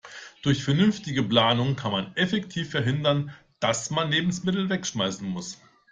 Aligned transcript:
Durch 0.41 0.63
vernünftige 0.63 1.21
Planung 1.21 1.75
kann 1.75 1.91
man 1.91 2.15
effektiv 2.15 2.71
verhindern, 2.71 3.31
dass 3.59 3.91
man 3.91 4.09
Lebensmittel 4.09 4.67
wegschmeißen 4.67 5.29
muss. 5.29 5.61